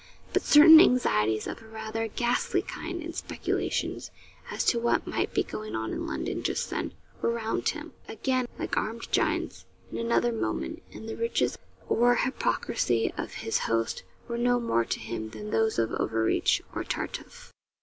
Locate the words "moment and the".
10.31-11.15